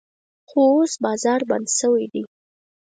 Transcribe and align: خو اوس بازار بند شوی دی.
خو 0.49 0.61
اوس 0.75 0.93
بازار 1.03 1.41
بند 1.49 1.67
شوی 1.79 2.05
دی. 2.13 2.23